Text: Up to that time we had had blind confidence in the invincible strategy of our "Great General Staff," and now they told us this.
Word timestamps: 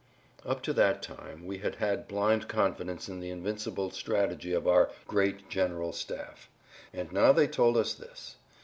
Up 0.47 0.63
to 0.63 0.73
that 0.73 1.03
time 1.03 1.45
we 1.45 1.59
had 1.59 1.75
had 1.75 2.07
blind 2.07 2.47
confidence 2.47 3.07
in 3.07 3.19
the 3.19 3.29
invincible 3.29 3.91
strategy 3.91 4.51
of 4.51 4.67
our 4.67 4.89
"Great 5.05 5.47
General 5.47 5.93
Staff," 5.93 6.49
and 6.91 7.11
now 7.11 7.31
they 7.31 7.45
told 7.45 7.77
us 7.77 7.93
this. 7.93 8.37